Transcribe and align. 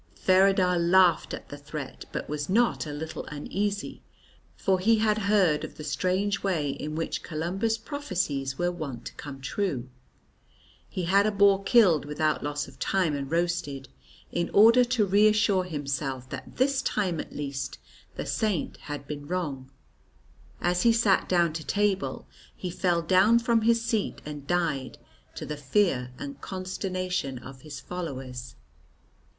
Feradagh 0.15 0.79
laughed 0.79 1.31
at 1.31 1.49
the 1.49 1.59
threat 1.59 2.05
but 2.11 2.27
was 2.27 2.49
not 2.49 2.87
a 2.87 2.91
little 2.91 3.23
uneasy, 3.27 4.01
for 4.57 4.79
he 4.79 4.95
had 4.97 5.19
heard 5.29 5.63
of 5.63 5.77
the 5.77 5.83
strange 5.83 6.41
way 6.41 6.71
in 6.71 6.95
which 6.95 7.21
Columba's 7.21 7.77
prophecies 7.77 8.57
were 8.57 8.71
wont 8.71 9.05
to 9.05 9.13
come 9.13 9.39
true. 9.41 9.89
He 10.89 11.03
had 11.03 11.27
a 11.27 11.31
boar 11.31 11.63
killed 11.63 12.05
without 12.05 12.43
loss 12.43 12.67
of 12.67 12.79
time 12.79 13.15
and 13.15 13.29
roasted, 13.29 13.89
in 14.31 14.49
order 14.55 14.83
to 14.85 15.05
reassure 15.05 15.65
himself 15.65 16.27
that 16.31 16.57
this 16.57 16.81
time 16.81 17.19
at 17.19 17.35
least 17.35 17.77
the 18.15 18.25
Saint 18.25 18.77
had 18.77 19.05
been 19.05 19.27
wrong. 19.27 19.69
As 20.59 20.81
he 20.81 20.91
sat 20.91 21.29
down 21.29 21.53
to 21.53 21.63
table, 21.63 22.27
he 22.55 22.71
fell 22.71 23.03
down 23.03 23.37
from 23.37 23.61
his 23.61 23.85
seat 23.85 24.19
and 24.25 24.47
died, 24.47 24.97
to 25.35 25.45
the 25.45 25.57
fear 25.57 26.09
and 26.17 26.41
consternation 26.41 27.37
of 27.37 27.61
his 27.61 27.79
followers. 27.79 28.55